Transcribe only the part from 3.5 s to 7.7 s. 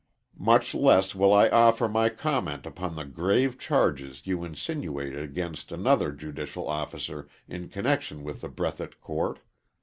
charges you insinuate against another judicial officer in